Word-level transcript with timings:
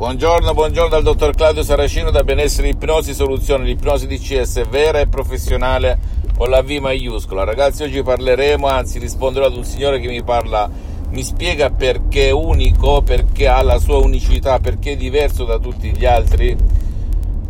Buongiorno, 0.00 0.54
buongiorno 0.54 0.88
dal 0.88 1.02
dottor 1.02 1.34
Claudio 1.34 1.62
Saracino 1.62 2.10
da 2.10 2.22
Benessere 2.22 2.68
Ipnosi 2.68 3.12
Soluzione, 3.12 3.64
l'ipnosi 3.64 4.06
DCS 4.06 4.66
vera 4.66 4.98
e 4.98 5.08
professionale 5.08 5.98
con 6.38 6.48
la 6.48 6.62
V 6.62 6.70
maiuscola. 6.70 7.44
Ragazzi, 7.44 7.82
oggi 7.82 8.02
parleremo, 8.02 8.66
anzi 8.66 8.98
risponderò 8.98 9.44
ad 9.44 9.56
un 9.56 9.62
signore 9.62 10.00
che 10.00 10.08
mi 10.08 10.22
parla, 10.22 10.70
mi 11.10 11.22
spiega 11.22 11.68
perché 11.68 12.28
è 12.28 12.30
unico, 12.30 13.02
perché 13.02 13.46
ha 13.46 13.60
la 13.60 13.78
sua 13.78 13.98
unicità, 13.98 14.58
perché 14.58 14.92
è 14.92 14.96
diverso 14.96 15.44
da 15.44 15.58
tutti 15.58 15.90
gli 15.90 16.06
altri. 16.06 16.56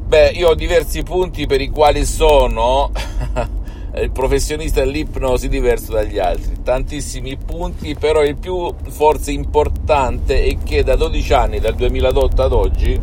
Beh, 0.07 0.31
io 0.31 0.49
ho 0.49 0.55
diversi 0.57 1.05
punti 1.05 1.47
per 1.47 1.61
i 1.61 1.69
quali 1.69 2.05
sono 2.05 2.91
il 3.97 4.11
professionista 4.13 4.81
dell'ipnosi 4.81 5.49
diverso 5.49 5.93
dagli 5.93 6.19
altri, 6.19 6.63
tantissimi 6.63 7.37
punti, 7.37 7.95
però 7.95 8.23
il 8.23 8.37
più 8.37 8.73
forse 8.89 9.33
importante 9.33 10.45
è 10.45 10.57
che 10.63 10.85
da 10.85 10.95
12 10.95 11.33
anni, 11.33 11.59
dal 11.59 11.75
2008 11.75 12.43
ad 12.43 12.53
oggi, 12.53 13.01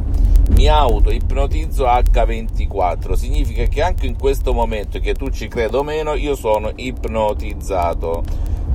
mi 0.50 0.67
auto-ipnotizzo 0.67 1.86
H24, 1.86 3.14
significa 3.14 3.66
che 3.66 3.81
anche 3.81 4.08
in 4.08 4.17
questo 4.17 4.53
momento, 4.53 5.00
che 5.00 5.14
tu 5.14 5.30
ci 5.30 5.48
creda 5.48 5.80
o 5.80 5.84
meno, 5.84 6.14
io 6.14 6.36
sono 6.36 6.72
ipnotizzato. 6.73 8.23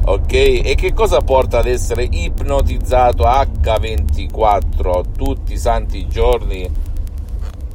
Ok? 0.04 0.32
E 0.32 0.74
che 0.76 0.92
cosa 0.92 1.20
porta 1.20 1.58
ad 1.58 1.66
essere 1.66 2.08
ipnotizzato 2.10 3.24
H24 3.24 5.12
tutti 5.16 5.52
i 5.52 5.58
santi 5.58 6.08
giorni? 6.08 6.68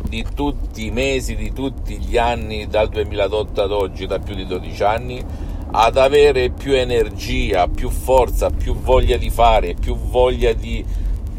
Di 0.07 0.25
tutti 0.33 0.85
i 0.85 0.91
mesi, 0.91 1.35
di 1.35 1.53
tutti 1.53 1.97
gli 1.97 2.17
anni 2.17 2.67
dal 2.67 2.89
2008 2.89 3.61
ad 3.61 3.71
oggi, 3.71 4.05
da 4.05 4.19
più 4.19 4.35
di 4.35 4.45
12 4.45 4.83
anni, 4.83 5.23
ad 5.71 5.97
avere 5.97 6.49
più 6.49 6.73
energia, 6.73 7.67
più 7.67 7.89
forza, 7.89 8.49
più 8.49 8.75
voglia 8.75 9.17
di 9.17 9.29
fare, 9.29 9.73
più 9.73 9.95
voglia 9.95 10.53
di 10.53 10.83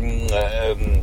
mm, 0.01 0.27
ehm, 0.31 1.01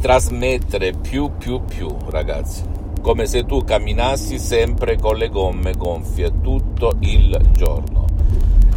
trasmettere, 0.00 0.92
più, 0.92 1.32
più, 1.36 1.62
più, 1.64 1.94
ragazzi. 2.08 2.62
Come 3.00 3.26
se 3.26 3.44
tu 3.44 3.62
camminassi 3.62 4.38
sempre 4.38 4.98
con 4.98 5.16
le 5.16 5.28
gomme 5.28 5.72
gonfie 5.74 6.40
tutto 6.40 6.96
il 7.00 7.38
giorno 7.52 8.05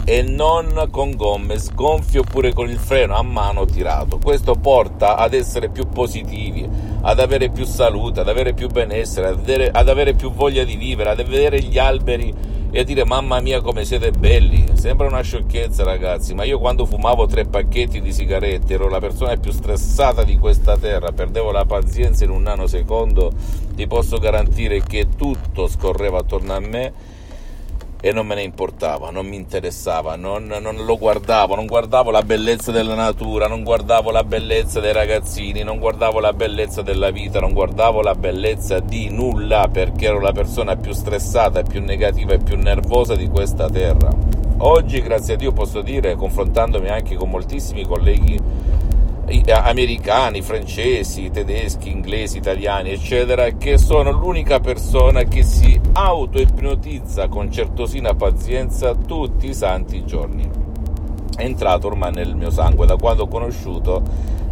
e 0.10 0.24
non 0.24 0.88
con 0.90 1.16
gomme 1.16 1.60
sgonfie 1.60 2.22
oppure 2.22 2.52
con 2.52 2.68
il 2.68 2.80
freno 2.80 3.16
a 3.16 3.22
mano 3.22 3.66
tirato. 3.66 4.18
Questo 4.18 4.56
porta 4.56 5.16
ad 5.16 5.36
essere 5.36 5.70
più 5.70 5.88
positivi, 5.88 6.68
ad 7.02 7.20
avere 7.20 7.52
più 7.52 7.64
salute, 7.64 8.22
ad 8.22 8.28
avere 8.28 8.56
più 8.56 8.70
benessere, 8.70 9.28
ad 9.28 9.38
avere, 9.38 9.70
ad 9.70 9.88
avere 9.88 10.16
più 10.16 10.32
voglia 10.32 10.64
di 10.64 10.78
vivere, 10.78 11.12
ad 11.12 11.24
vedere 11.24 11.62
gli 11.62 11.78
alberi 11.78 12.34
e 12.72 12.80
a 12.80 12.84
dire 12.84 13.06
mamma 13.06 13.40
mia 13.40 13.62
come 13.62 13.86
siete 13.86 14.10
belli. 14.10 14.66
Sembra 14.74 15.06
una 15.06 15.22
sciocchezza 15.22 15.84
ragazzi, 15.84 16.34
ma 16.34 16.44
io 16.44 16.58
quando 16.58 16.88
fumavo 16.88 17.28
tre 17.28 17.46
pacchetti 17.46 18.02
di 18.02 18.12
sigarette 18.12 18.74
ero 18.74 18.90
la 18.90 19.00
persona 19.00 19.38
più 19.38 19.52
stressata 19.52 20.24
di 20.24 20.40
questa 20.40 20.76
terra, 20.76 21.12
perdevo 21.12 21.52
la 21.52 21.66
pazienza 21.66 22.24
in 22.24 22.32
un 22.32 22.42
nanosecondo, 22.42 23.32
ti 23.76 23.86
posso 23.86 24.18
garantire 24.18 24.82
che 24.82 25.06
tutto 25.16 25.68
scorreva 25.68 26.18
attorno 26.18 26.54
a 26.54 26.60
me 26.60 27.18
e 28.02 28.14
non 28.14 28.26
me 28.26 28.36
ne 28.36 28.44
importava, 28.44 29.10
non 29.10 29.26
mi 29.26 29.36
interessava, 29.36 30.16
non, 30.16 30.46
non, 30.46 30.86
lo 30.86 30.98
guardavo, 30.98 31.56
non 31.56 31.66
guardavo 31.66 32.12
la 32.12 32.22
bellezza 32.22 32.72
della 32.72 32.96
natura, 32.96 33.48
non 33.48 33.64
guardavo 33.64 34.10
la 34.10 34.24
bellezza 34.24 34.80
dei 34.80 34.94
ragazzini, 34.94 35.64
non 35.64 35.80
guardavo 35.80 36.20
la 36.22 36.32
bellezza 36.32 36.82
della 36.82 37.12
vita, 37.12 37.42
non 37.42 37.52
guardavo 37.52 38.02
la 38.02 38.16
bellezza 38.16 38.80
di 38.80 39.10
nulla 39.10 39.68
perché 39.72 40.06
ero 40.06 40.22
la 40.22 40.32
persona 40.32 40.78
più 40.78 40.94
stressata, 40.94 41.64
più 41.64 41.82
negativa 41.82 42.34
e 42.34 42.40
più 42.40 42.56
nervosa 42.56 43.16
di 43.16 43.28
questa 43.28 43.70
terra. 43.70 44.10
Oggi, 44.60 45.02
grazie 45.02 45.34
a 45.34 45.38
Dio, 45.38 45.52
posso 45.52 45.82
dire, 45.82 46.16
confrontandomi 46.16 46.90
anche 46.90 47.16
con 47.16 47.30
moltissimi 47.30 47.86
colleghi 47.86 48.40
americani, 49.52 50.42
francesi, 50.42 51.30
tedeschi, 51.30 51.92
inglesi, 51.92 52.38
italiani, 52.38 52.92
eccetera, 52.92 53.50
che 53.52 53.78
sono 53.78 54.12
l'unica 54.12 54.60
persona 54.60 55.24
che 55.24 55.44
si 55.44 55.80
auto-ipnotizza 55.94 57.28
con 57.28 57.52
certosina 57.52 58.16
pazienza 58.16 58.96
tutti 58.96 59.50
i 59.50 59.54
santi 59.54 60.04
giorni. 60.04 60.50
È 61.36 61.44
entrato 61.44 61.88
ormai 61.88 62.12
nel 62.12 62.36
mio 62.36 62.50
sangue 62.50 62.86
da 62.86 62.96
quando 62.96 63.24
ho 63.24 63.28
conosciuto 63.28 64.02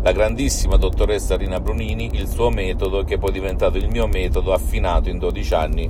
la 0.01 0.11
grandissima 0.11 0.77
dottoressa 0.77 1.35
Rina 1.35 1.59
Brunini, 1.59 2.11
il 2.13 2.27
suo 2.27 2.49
metodo 2.49 3.03
che 3.03 3.17
poi 3.17 3.29
è 3.29 3.33
diventato 3.33 3.77
il 3.77 3.89
mio 3.89 4.07
metodo 4.07 4.53
affinato 4.53 5.09
in 5.09 5.17
12 5.17 5.53
anni 5.53 5.89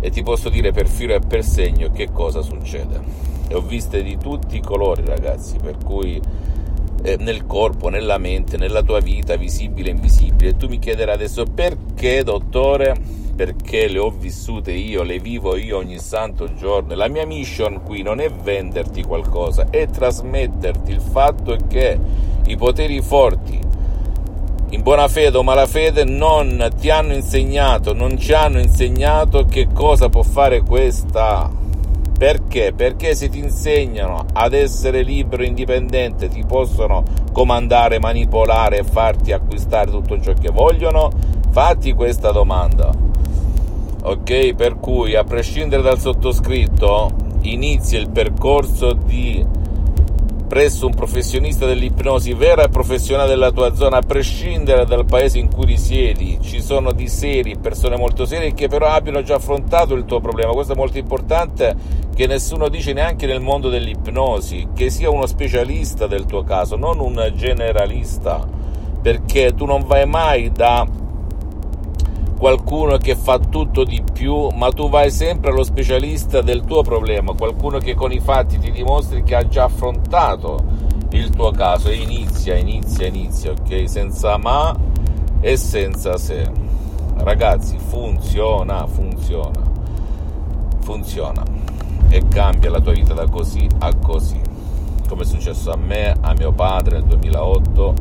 e 0.00 0.10
ti 0.10 0.22
posso 0.22 0.48
dire 0.48 0.72
per 0.72 0.88
filo 0.88 1.14
e 1.14 1.20
per 1.20 1.44
segno 1.44 1.90
che 1.92 2.10
cosa 2.10 2.42
succede. 2.42 3.00
E 3.48 3.54
ho 3.54 3.60
viste 3.60 4.02
di 4.02 4.16
tutti 4.16 4.56
i 4.56 4.62
colori 4.62 5.04
ragazzi, 5.04 5.58
per 5.62 5.76
cui 5.84 6.20
eh, 7.04 7.16
nel 7.18 7.44
corpo, 7.44 7.90
nella 7.90 8.16
mente, 8.16 8.56
nella 8.56 8.82
tua 8.82 9.00
vita, 9.00 9.36
visibile 9.36 9.90
e 9.90 9.92
invisibile. 9.92 10.50
E 10.50 10.56
tu 10.56 10.68
mi 10.68 10.78
chiederai 10.78 11.14
adesso 11.14 11.44
perché, 11.44 12.24
dottore? 12.24 12.96
Perché 13.36 13.88
le 13.88 13.98
ho 13.98 14.10
vissute 14.10 14.72
io, 14.72 15.02
le 15.02 15.18
vivo 15.18 15.54
io 15.56 15.76
ogni 15.76 15.98
santo 15.98 16.54
giorno. 16.54 16.94
La 16.94 17.08
mia 17.08 17.26
mission 17.26 17.82
qui 17.82 18.00
non 18.00 18.20
è 18.20 18.30
venderti 18.30 19.02
qualcosa, 19.02 19.66
è 19.68 19.86
trasmetterti 19.86 20.90
il 20.92 21.00
fatto 21.00 21.56
che 21.68 21.98
i 22.46 22.56
poteri 22.56 23.02
forti, 23.02 23.60
in 24.70 24.82
buona 24.82 25.06
fede 25.08 25.36
o 25.36 25.42
malafede, 25.42 26.04
non 26.04 26.72
ti 26.80 26.88
hanno 26.88 27.12
insegnato, 27.12 27.92
non 27.92 28.16
ci 28.16 28.32
hanno 28.32 28.60
insegnato 28.60 29.44
che 29.44 29.68
cosa 29.72 30.08
può 30.08 30.22
fare 30.22 30.62
questa 30.62 31.50
perché? 32.24 32.72
Perché 32.74 33.14
se 33.14 33.28
ti 33.28 33.38
insegnano 33.38 34.24
ad 34.32 34.54
essere 34.54 35.02
libero 35.02 35.42
e 35.42 35.46
indipendente, 35.46 36.28
ti 36.28 36.42
possono 36.46 37.02
comandare, 37.32 37.98
manipolare 37.98 38.78
e 38.78 38.82
farti 38.82 39.30
acquistare 39.32 39.90
tutto 39.90 40.18
ciò 40.18 40.32
che 40.32 40.48
vogliono? 40.48 41.10
Fatti 41.50 41.92
questa 41.92 42.32
domanda. 42.32 42.90
Ok? 44.04 44.54
Per 44.54 44.80
cui, 44.80 45.14
a 45.14 45.24
prescindere 45.24 45.82
dal 45.82 45.98
sottoscritto, 45.98 47.10
inizia 47.42 47.98
il 47.98 48.08
percorso 48.08 48.94
di 48.94 49.44
presso 50.46 50.86
un 50.86 50.94
professionista 50.94 51.66
dell'ipnosi 51.66 52.32
vera 52.32 52.62
e 52.62 52.68
professionale 52.68 53.28
della 53.28 53.50
tua 53.50 53.74
zona, 53.74 53.98
a 53.98 54.02
prescindere 54.02 54.86
dal 54.86 55.04
paese 55.04 55.38
in 55.38 55.52
cui 55.52 55.66
risiedi. 55.66 56.38
Ci 56.40 56.62
sono 56.62 56.92
di 56.92 57.08
seri, 57.08 57.56
persone 57.58 57.96
molto 57.96 58.24
serie 58.24 58.54
che 58.54 58.68
però 58.68 58.86
abbiano 58.86 59.22
già 59.22 59.34
affrontato 59.34 59.94
il 59.94 60.04
tuo 60.04 60.20
problema. 60.20 60.52
Questo 60.52 60.72
è 60.72 60.76
molto 60.76 60.96
importante 60.96 62.02
che 62.14 62.26
nessuno 62.28 62.68
dice 62.68 62.92
neanche 62.92 63.26
nel 63.26 63.40
mondo 63.40 63.68
dell'ipnosi, 63.68 64.68
che 64.72 64.88
sia 64.88 65.10
uno 65.10 65.26
specialista 65.26 66.06
del 66.06 66.24
tuo 66.26 66.44
caso, 66.44 66.76
non 66.76 67.00
un 67.00 67.32
generalista, 67.34 68.46
perché 69.02 69.52
tu 69.54 69.64
non 69.64 69.84
vai 69.84 70.06
mai 70.06 70.52
da 70.52 70.86
qualcuno 72.38 72.98
che 72.98 73.16
fa 73.16 73.38
tutto 73.38 73.84
di 73.84 74.02
più, 74.12 74.48
ma 74.54 74.70
tu 74.70 74.88
vai 74.88 75.10
sempre 75.10 75.50
allo 75.50 75.64
specialista 75.64 76.40
del 76.40 76.64
tuo 76.64 76.82
problema, 76.82 77.34
qualcuno 77.34 77.78
che 77.78 77.94
con 77.94 78.12
i 78.12 78.20
fatti 78.20 78.58
ti 78.58 78.70
dimostri 78.70 79.24
che 79.24 79.34
ha 79.34 79.46
già 79.46 79.64
affrontato 79.64 80.92
il 81.10 81.30
tuo 81.30 81.50
caso 81.50 81.88
e 81.88 81.96
inizia, 81.96 82.56
inizia, 82.56 83.06
inizia, 83.06 83.52
ok? 83.52 83.88
Senza 83.88 84.36
ma 84.36 84.76
e 85.40 85.56
senza 85.56 86.16
se. 86.16 86.48
Ragazzi, 87.16 87.76
funziona, 87.78 88.86
funziona, 88.86 89.62
funziona 90.80 91.64
e 92.14 92.28
cambia 92.28 92.70
la 92.70 92.80
tua 92.80 92.92
vita 92.92 93.12
da 93.12 93.26
così 93.26 93.66
a 93.80 93.92
così, 93.96 94.40
come 95.08 95.22
è 95.22 95.24
successo 95.24 95.72
a 95.72 95.76
me, 95.76 96.14
a 96.20 96.32
mio 96.34 96.52
padre 96.52 97.00
nel 97.00 97.08
2008 97.08 97.94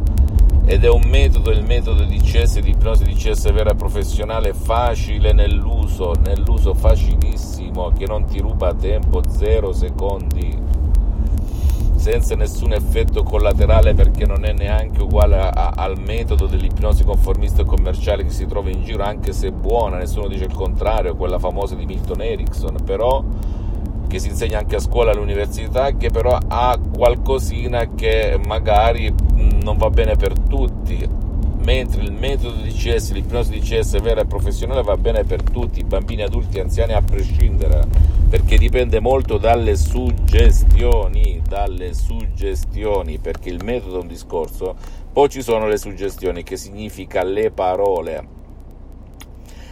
ed 0.66 0.84
è 0.84 0.90
un 0.90 1.02
metodo, 1.08 1.50
il 1.50 1.64
metodo 1.64 2.04
di 2.04 2.20
CS, 2.20 2.60
di 2.60 2.70
ipnosi 2.70 3.06
di 3.06 3.16
CS 3.16 3.52
vera 3.52 3.74
professionale, 3.74 4.54
facile 4.54 5.34
nell'uso, 5.34 6.14
nell'uso 6.24 6.76
facilissimo, 6.76 7.92
che 7.92 8.06
non 8.06 8.26
ti 8.26 8.40
ruba 8.40 8.76
tempo, 8.76 9.24
zero 9.28 9.74
secondi, 9.74 10.62
senza 11.96 12.36
nessun 12.36 12.74
effetto 12.74 13.24
collaterale 13.24 13.96
perché 13.96 14.28
non 14.28 14.46
è 14.46 14.54
neanche 14.54 15.02
uguale 15.02 15.40
a, 15.40 15.50
a, 15.50 15.74
al 15.76 16.00
metodo 16.00 16.46
dell'ipnosi 16.46 17.04
conformista 17.04 17.64
e 17.64 17.66
commerciale 17.66 18.24
che 18.24 18.30
si 18.30 18.46
trova 18.46 18.70
in 18.70 18.84
giro, 18.84 19.04
anche 19.04 19.34
se 19.34 19.52
buona, 19.52 19.98
nessuno 19.98 20.28
dice 20.28 20.44
il 20.44 20.54
contrario, 20.54 21.16
quella 21.16 21.40
famosa 21.40 21.74
di 21.74 21.88
Milton 21.88 22.22
Erickson, 22.22 22.76
però 22.86 23.24
che 24.14 24.20
si 24.20 24.28
insegna 24.28 24.60
anche 24.60 24.76
a 24.76 24.80
scuola 24.80 25.10
all'università, 25.10 25.98
che 25.98 26.12
però 26.12 26.38
ha 26.48 26.80
qualcosina 26.96 27.96
che 27.96 28.40
magari 28.46 29.12
non 29.64 29.76
va 29.76 29.90
bene 29.90 30.16
per 30.16 30.38
tutti, 30.38 31.04
mentre 31.64 32.04
il 32.04 32.12
metodo 32.12 32.62
di 32.62 32.72
CS, 32.72 33.12
l'ipnosi 33.14 33.54
di 33.54 33.60
CS 33.60 34.00
vera 34.02 34.22
e 34.22 34.26
professionale 34.26 34.84
va 34.84 34.96
bene 34.98 35.24
per 35.24 35.42
tutti, 35.42 35.84
bambini, 35.84 36.22
adulti, 36.22 36.60
anziani, 36.60 36.94
a 36.94 37.02
prescindere, 37.02 37.88
perché 38.30 38.60
dipende 38.60 39.00
molto 39.00 39.40
dalle 39.40 39.76
suggestioni, 39.76 41.42
dalle 41.48 41.96
suggestioni, 41.96 43.18
perché 43.18 43.50
il 43.50 43.64
metodo 43.64 43.98
è 43.98 44.02
un 44.02 44.08
discorso, 44.08 44.76
poi 45.12 45.28
ci 45.28 45.42
sono 45.42 45.66
le 45.66 45.78
suggestioni, 45.78 46.44
che 46.44 46.56
significa 46.56 47.24
le 47.24 47.50
parole 47.50 48.28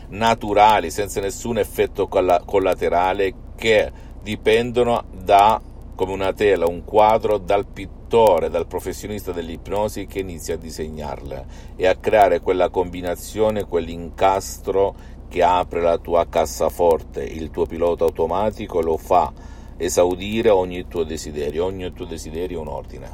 naturali, 0.07 0.89
senza 0.89 1.21
nessun 1.21 1.59
effetto 1.59 2.07
collaterale, 2.07 3.33
che 3.55 4.09
dipendono 4.21 5.03
da, 5.12 5.62
come 5.95 6.13
una 6.13 6.33
tela, 6.33 6.68
un 6.68 6.83
quadro, 6.83 7.38
dal 7.38 7.65
pittore, 7.65 8.50
dal 8.50 8.68
professionista 8.68 9.31
dell'ipnosi 9.31 10.06
che 10.06 10.19
inizia 10.19 10.56
a 10.56 10.57
disegnarle 10.57 11.45
e 11.75 11.88
a 11.88 11.95
creare 11.95 12.39
quella 12.39 12.69
combinazione, 12.69 13.65
quell'incastro 13.65 14.95
che 15.27 15.44
apre 15.44 15.81
la 15.81 15.97
tua 15.97 16.27
cassaforte, 16.27 17.23
il 17.23 17.51
tuo 17.51 17.65
pilota 17.65 18.03
automatico 18.03 18.81
lo 18.81 18.97
fa 18.97 19.31
esaudire 19.77 20.50
ogni 20.50 20.88
tuo 20.88 21.03
desiderio, 21.03 21.65
ogni 21.65 21.91
tuo 21.94 22.06
desiderio 22.06 22.59
è 22.59 22.62
un 22.62 22.67
ordine. 22.67 23.09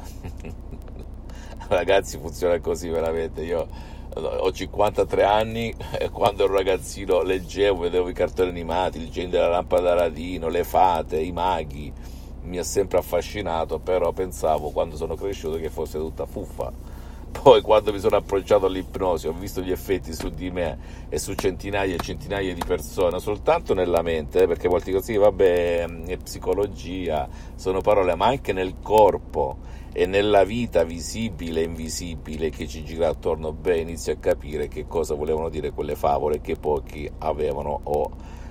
Ragazzi, 1.68 2.18
funziona 2.18 2.58
così 2.60 2.88
veramente. 2.88 3.42
Io 3.42 3.66
ho 4.14 4.52
53 4.52 5.22
anni 5.22 5.74
e 5.98 6.10
quando 6.10 6.44
ero 6.44 6.54
ragazzino 6.54 7.22
leggevo, 7.22 7.82
vedevo 7.82 8.08
i 8.08 8.14
cartoni 8.14 8.48
animati, 8.48 8.98
il 8.98 9.10
genio 9.10 9.30
della 9.30 9.48
lampada 9.48 9.94
d'Aladino, 9.94 10.48
le 10.48 10.64
fate, 10.64 11.20
i 11.20 11.32
maghi, 11.32 11.92
mi 12.42 12.58
ha 12.58 12.62
sempre 12.62 12.98
affascinato, 12.98 13.78
però 13.78 14.12
pensavo 14.12 14.70
quando 14.70 14.96
sono 14.96 15.14
cresciuto 15.14 15.58
che 15.58 15.70
fosse 15.70 15.98
tutta 15.98 16.26
fuffa. 16.26 16.72
Poi 17.48 17.62
quando 17.62 17.94
mi 17.94 17.98
sono 17.98 18.16
approcciato 18.16 18.66
all'ipnosi 18.66 19.26
ho 19.26 19.32
visto 19.32 19.62
gli 19.62 19.70
effetti 19.70 20.12
su 20.12 20.28
di 20.28 20.50
me 20.50 21.06
e 21.08 21.18
su 21.18 21.32
centinaia 21.32 21.94
e 21.94 21.98
centinaia 21.98 22.52
di 22.52 22.62
persone, 22.62 23.20
soltanto 23.20 23.72
nella 23.72 24.02
mente, 24.02 24.46
perché 24.46 24.68
molti 24.68 24.92
così, 24.92 25.16
vabbè, 25.16 25.86
è 26.08 26.16
psicologia, 26.18 27.26
sono 27.54 27.80
parole, 27.80 28.14
ma 28.16 28.26
anche 28.26 28.52
nel 28.52 28.74
corpo 28.82 29.56
e 29.94 30.04
nella 30.04 30.44
vita 30.44 30.84
visibile 30.84 31.62
e 31.62 31.64
invisibile 31.64 32.50
che 32.50 32.68
ci 32.68 32.84
gira 32.84 33.08
attorno, 33.08 33.50
beh, 33.52 33.78
inizia 33.78 34.12
a 34.12 34.16
capire 34.18 34.68
che 34.68 34.86
cosa 34.86 35.14
volevano 35.14 35.48
dire 35.48 35.70
quelle 35.70 35.96
favole 35.96 36.42
che 36.42 36.56
pochi 36.56 37.10
avevano 37.20 37.80
o, 37.82 38.10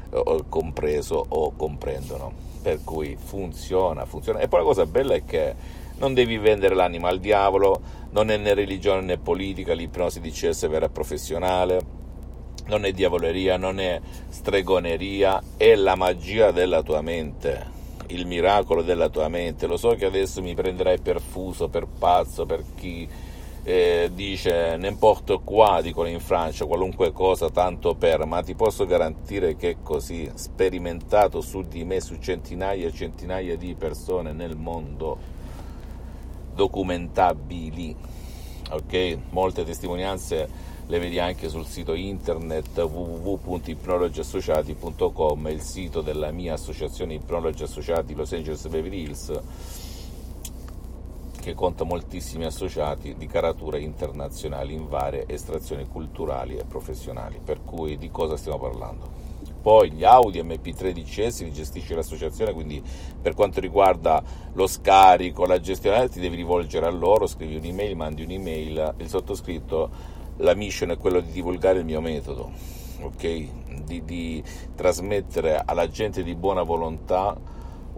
o 0.09 0.45
compreso 0.49 1.23
o 1.29 1.53
comprendono. 1.55 2.45
Per 2.63 2.83
cui 2.83 3.15
funziona, 3.15 4.05
funziona. 4.05 4.39
E 4.39 4.47
poi 4.47 4.61
la 4.61 4.65
cosa 4.65 4.87
bella 4.87 5.13
è 5.13 5.23
che 5.23 5.85
non 5.99 6.13
devi 6.13 6.37
vendere 6.37 6.75
l'anima 6.75 7.09
al 7.09 7.19
diavolo, 7.19 7.81
non 8.11 8.29
è 8.29 8.37
né 8.37 8.53
religione 8.53 9.01
né 9.01 9.17
politica, 9.17 9.73
l'ipnosi 9.73 10.19
di 10.19 10.31
CS 10.31 10.67
vera 10.67 10.85
e 10.85 10.89
professionale, 10.89 11.79
non 12.67 12.85
è 12.85 12.91
diavoleria, 12.91 13.57
non 13.57 13.79
è 13.79 13.99
stregoneria, 14.29 15.41
è 15.57 15.75
la 15.75 15.95
magia 15.95 16.51
della 16.51 16.81
tua 16.83 17.01
mente 17.01 17.75
il 18.07 18.25
miracolo 18.25 18.83
della 18.83 19.09
tua 19.09 19.27
mente. 19.27 19.67
Lo 19.67 19.77
so 19.77 19.95
che 19.95 20.05
adesso 20.05 20.41
mi 20.41 20.53
prenderai 20.53 20.99
per 20.99 21.19
fuso, 21.19 21.67
per 21.67 21.87
pazzo, 21.87 22.45
per 22.45 22.63
chi 22.75 23.07
eh, 23.63 24.09
dice 24.13 24.77
n'importe 24.77 25.41
qua, 25.43 25.81
dicono 25.81 26.07
in 26.07 26.19
Francia, 26.19 26.65
qualunque 26.65 27.11
cosa 27.11 27.49
tanto 27.49 27.95
per, 27.95 28.25
ma 28.25 28.41
ti 28.41 28.55
posso 28.55 28.85
garantire 28.85 29.55
che 29.55 29.71
è 29.71 29.75
così, 29.83 30.29
sperimentato 30.35 31.41
su 31.41 31.63
di 31.63 31.83
me, 31.83 31.99
su 31.99 32.17
centinaia 32.19 32.87
e 32.87 32.93
centinaia 32.93 33.57
di 33.57 33.75
persone 33.75 34.31
nel 34.31 34.55
mondo, 34.55 35.35
documentabili, 36.57 37.95
ok? 38.71 39.17
Molte 39.29 39.63
testimonianze 39.63 40.49
le 40.87 40.99
vedi 40.99 41.19
anche 41.19 41.49
sul 41.49 41.67
sito 41.67 41.93
internet 41.93 42.77
www.ipnologiassociati.com, 42.77 45.47
il 45.49 45.61
sito 45.61 46.01
della 46.01 46.31
mia 46.31 46.53
associazione 46.53 47.13
Ipnologi 47.13 47.61
Associati 47.61 48.15
Los 48.15 48.33
Angeles 48.33 48.67
Beverly 48.67 49.03
Hills, 49.03 49.39
che 51.39 51.53
conta 51.53 51.83
moltissimi 51.83 52.45
associati 52.45 53.13
di 53.15 53.27
caratura 53.27 53.77
internazionali 53.77 54.73
in 54.73 54.87
varie 54.87 55.25
estrazioni 55.27 55.87
culturali 55.87 56.57
e 56.57 56.65
professionali. 56.65 57.39
Per 57.43 57.63
cui 57.63 57.99
di 57.99 58.09
cosa 58.09 58.35
stiamo 58.35 58.57
parlando? 58.57 59.26
Poi 59.67 59.91
gli 59.91 60.05
Audi 60.05 60.41
MP3 60.41 60.93
DCS 60.93 61.41
li 61.41 61.51
gestisce 61.51 61.93
l'associazione, 61.93 62.53
quindi 62.53 62.81
per 63.21 63.33
quanto 63.33 63.59
riguarda 63.59 64.23
lo 64.53 64.65
scarico, 64.65 65.45
la 65.45 65.59
gestione, 65.59 66.07
ti 66.07 66.21
devi 66.21 66.37
rivolgere 66.37 66.85
a 66.85 66.89
loro, 66.89 67.27
scrivi 67.27 67.57
un'email, 67.57 67.93
mandi 67.97 68.23
un'email, 68.23 68.93
il 68.95 69.09
sottoscritto 69.09 69.89
la 70.37 70.53
mission 70.53 70.91
è 70.91 70.97
quella 70.97 71.19
di 71.19 71.33
divulgare 71.33 71.79
il 71.79 71.83
mio 71.83 71.99
metodo, 71.99 72.49
okay? 73.01 73.51
di, 73.83 74.05
di 74.05 74.41
trasmettere 74.73 75.61
alla 75.65 75.89
gente 75.89 76.23
di 76.23 76.33
buona 76.33 76.63
volontà 76.63 77.37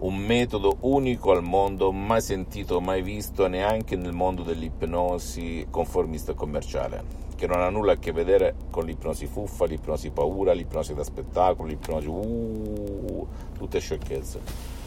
un 0.00 0.16
metodo 0.16 0.76
unico 0.80 1.32
al 1.32 1.42
mondo, 1.42 1.92
mai 1.92 2.22
sentito, 2.22 2.80
mai 2.80 3.02
visto 3.02 3.46
neanche 3.48 3.96
nel 3.96 4.12
mondo 4.12 4.42
dell'ipnosi 4.42 5.66
conformista 5.68 6.32
commerciale, 6.32 7.02
che 7.36 7.46
non 7.46 7.60
ha 7.60 7.68
nulla 7.68 7.92
a 7.92 7.98
che 7.98 8.12
vedere 8.12 8.54
con 8.70 8.86
l'ipnosi 8.86 9.26
fuffa, 9.26 9.66
l'ipnosi 9.66 10.10
paura, 10.10 10.52
l'ipnosi 10.52 10.94
da 10.94 11.04
spettacolo, 11.04 11.68
l'ipnosi 11.68 12.06
uh, 12.06 13.26
tutte 13.58 13.78
sciocchezze 13.78 14.78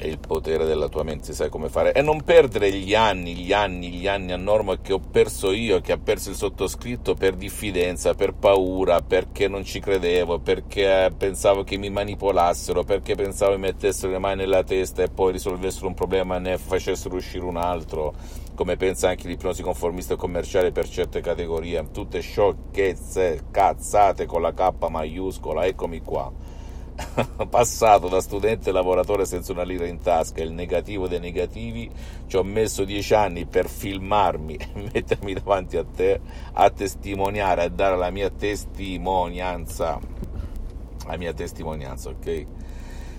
e 0.00 0.08
il 0.08 0.18
potere 0.18 0.64
della 0.64 0.88
tua 0.88 1.02
mente, 1.02 1.32
sai 1.32 1.48
come 1.48 1.68
fare. 1.68 1.92
E 1.92 2.02
non 2.02 2.22
perdere 2.22 2.70
gli 2.72 2.94
anni, 2.94 3.34
gli 3.34 3.52
anni, 3.52 3.90
gli 3.90 4.06
anni 4.06 4.32
a 4.32 4.36
norma 4.36 4.78
che 4.80 4.92
ho 4.92 5.00
perso 5.00 5.52
io, 5.52 5.80
che 5.80 5.92
ha 5.92 5.98
perso 5.98 6.30
il 6.30 6.36
sottoscritto 6.36 7.14
per 7.14 7.34
diffidenza, 7.34 8.14
per 8.14 8.34
paura, 8.34 9.00
perché 9.00 9.48
non 9.48 9.64
ci 9.64 9.80
credevo, 9.80 10.38
perché 10.38 11.12
pensavo 11.16 11.64
che 11.64 11.76
mi 11.76 11.90
manipolassero, 11.90 12.84
perché 12.84 13.14
pensavo 13.14 13.52
mi 13.52 13.60
mettessero 13.60 14.12
le 14.12 14.18
mani 14.18 14.36
nella 14.36 14.62
testa 14.62 15.02
e 15.02 15.08
poi 15.08 15.32
risolvessero 15.32 15.86
un 15.86 15.94
problema 15.94 16.36
e 16.36 16.40
ne 16.40 16.58
facessero 16.58 17.16
uscire 17.16 17.44
un 17.44 17.56
altro, 17.56 18.14
come 18.54 18.76
pensa 18.76 19.08
anche 19.08 19.28
l'ipnosi 19.28 19.62
conformista 19.62 20.16
commerciale 20.16 20.72
per 20.72 20.88
certe 20.88 21.20
categorie. 21.20 21.88
Tutte 21.92 22.20
sciocchezze, 22.20 23.44
cazzate 23.50 24.26
con 24.26 24.42
la 24.42 24.52
K 24.52 24.88
maiuscola, 24.88 25.66
eccomi 25.66 26.00
qua 26.00 26.54
passato 27.48 28.08
da 28.08 28.20
studente 28.20 28.72
lavoratore 28.72 29.24
senza 29.24 29.52
una 29.52 29.62
lira 29.62 29.86
in 29.86 30.00
tasca, 30.00 30.42
il 30.42 30.50
negativo 30.52 31.06
dei 31.08 31.20
negativi, 31.20 31.90
ci 32.26 32.36
ho 32.36 32.42
messo 32.42 32.84
dieci 32.84 33.14
anni 33.14 33.46
per 33.46 33.68
filmarmi 33.68 34.56
e 34.74 34.90
mettermi 34.92 35.32
davanti 35.34 35.76
a 35.76 35.84
te 35.84 36.20
a 36.52 36.68
testimoniare, 36.70 37.62
a 37.64 37.68
dare 37.68 37.96
la 37.96 38.10
mia 38.10 38.30
testimonianza, 38.30 40.00
la 41.06 41.16
mia 41.16 41.32
testimonianza, 41.32 42.10
ok? 42.10 42.46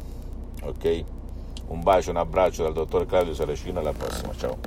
Ok? 0.64 1.04
Un 1.68 1.82
bacio, 1.82 2.10
un 2.12 2.18
abbraccio 2.18 2.64
dal 2.64 2.74
dottor 2.74 3.06
Claudio 3.06 3.34
Saracino, 3.34 3.80
alla 3.80 3.94
prossima, 3.94 4.34
ciao. 4.36 4.58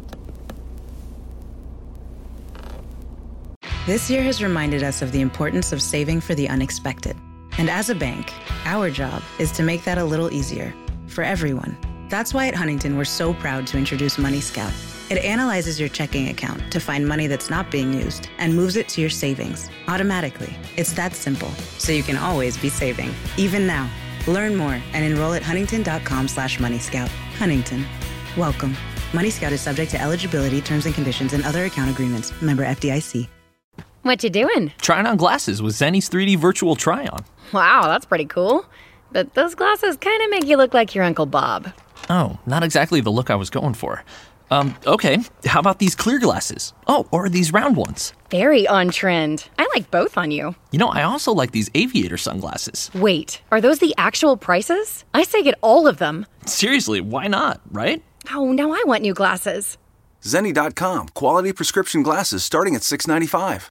This 3.84 4.08
year 4.08 4.22
has 4.22 4.40
reminded 4.40 4.84
us 4.84 5.02
of 5.02 5.10
the 5.10 5.20
importance 5.20 5.72
of 5.72 5.82
saving 5.82 6.20
for 6.20 6.34
the 6.36 6.48
unexpected. 6.48 7.16
And 7.58 7.68
as 7.68 7.90
a 7.90 7.94
bank, 7.94 8.32
our 8.64 8.90
job 8.90 9.22
is 9.38 9.50
to 9.52 9.64
make 9.64 9.82
that 9.84 9.98
a 9.98 10.04
little 10.04 10.32
easier 10.32 10.72
for 11.08 11.24
everyone. 11.24 11.76
That's 12.08 12.32
why 12.32 12.46
at 12.46 12.54
Huntington, 12.54 12.96
we're 12.96 13.04
so 13.04 13.34
proud 13.34 13.66
to 13.68 13.78
introduce 13.78 14.18
Money 14.18 14.40
Scout. 14.40 14.72
It 15.12 15.22
analyzes 15.26 15.78
your 15.78 15.90
checking 15.90 16.30
account 16.30 16.72
to 16.72 16.80
find 16.80 17.06
money 17.06 17.26
that's 17.26 17.50
not 17.50 17.70
being 17.70 17.92
used 17.92 18.30
and 18.38 18.56
moves 18.56 18.76
it 18.76 18.88
to 18.88 19.02
your 19.02 19.10
savings 19.10 19.68
automatically. 19.86 20.56
It's 20.78 20.94
that 20.94 21.12
simple, 21.12 21.50
so 21.76 21.92
you 21.92 22.02
can 22.02 22.16
always 22.16 22.56
be 22.56 22.70
saving, 22.70 23.14
even 23.36 23.66
now. 23.66 23.90
Learn 24.26 24.56
more 24.56 24.80
and 24.94 25.04
enroll 25.04 25.34
at 25.34 25.42
huntington.com 25.42 26.28
slash 26.28 26.56
moneyscout. 26.56 27.08
Huntington. 27.36 27.84
Welcome. 28.38 28.74
Money 29.12 29.28
Scout 29.28 29.52
is 29.52 29.60
subject 29.60 29.90
to 29.90 30.00
eligibility, 30.00 30.62
terms 30.62 30.86
and 30.86 30.94
conditions, 30.94 31.34
and 31.34 31.44
other 31.44 31.66
account 31.66 31.90
agreements. 31.90 32.32
Member 32.40 32.64
FDIC. 32.64 33.28
What 34.04 34.24
you 34.24 34.30
doing? 34.30 34.72
Trying 34.80 35.04
on 35.04 35.18
glasses 35.18 35.60
with 35.60 35.74
Zenny's 35.74 36.08
3D 36.08 36.38
virtual 36.38 36.74
try-on. 36.74 37.22
Wow, 37.52 37.82
that's 37.82 38.06
pretty 38.06 38.24
cool. 38.24 38.64
But 39.10 39.34
those 39.34 39.54
glasses 39.54 39.98
kind 39.98 40.22
of 40.22 40.30
make 40.30 40.46
you 40.46 40.56
look 40.56 40.72
like 40.72 40.94
your 40.94 41.04
Uncle 41.04 41.26
Bob. 41.26 41.70
Oh, 42.08 42.38
not 42.46 42.62
exactly 42.64 43.02
the 43.02 43.12
look 43.12 43.28
I 43.28 43.36
was 43.36 43.50
going 43.50 43.74
for. 43.74 44.04
Um, 44.52 44.76
okay, 44.86 45.16
how 45.46 45.60
about 45.60 45.78
these 45.78 45.94
clear 45.94 46.18
glasses? 46.18 46.74
Oh, 46.86 47.06
or 47.10 47.30
these 47.30 47.54
round 47.54 47.74
ones? 47.74 48.12
Very 48.30 48.66
on 48.66 48.90
trend. 48.90 49.48
I 49.58 49.66
like 49.74 49.90
both 49.90 50.18
on 50.18 50.30
you. 50.30 50.54
You 50.72 50.78
know, 50.78 50.88
I 50.88 51.04
also 51.04 51.32
like 51.32 51.52
these 51.52 51.70
aviator 51.74 52.18
sunglasses. 52.18 52.90
Wait, 52.94 53.40
are 53.50 53.62
those 53.62 53.78
the 53.78 53.94
actual 53.96 54.36
prices? 54.36 55.06
I 55.14 55.22
say 55.22 55.42
get 55.42 55.58
all 55.62 55.86
of 55.86 55.96
them. 55.96 56.26
Seriously, 56.44 57.00
why 57.00 57.28
not, 57.28 57.62
right? 57.70 58.02
Oh, 58.30 58.52
now 58.52 58.72
I 58.72 58.82
want 58.84 59.00
new 59.00 59.14
glasses. 59.14 59.78
Zenni.com, 60.22 61.08
quality 61.08 61.54
prescription 61.54 62.02
glasses 62.02 62.44
starting 62.44 62.74
at 62.74 62.82
$6.95. 62.82 63.70